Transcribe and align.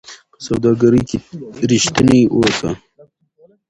په 0.33 0.39
سوداګرۍ 0.47 1.01
کې 1.09 1.17
رښتیني 1.69 2.21
اوسئ. 2.33 2.71